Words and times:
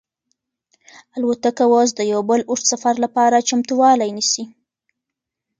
الوتکه 1.17 1.65
اوس 1.71 1.89
د 1.95 1.99
یو 2.11 2.21
بل 2.29 2.41
اوږد 2.49 2.65
سفر 2.73 2.93
لپاره 3.03 3.45
چمتووالی 3.49 4.09
نیسي. 4.17 4.43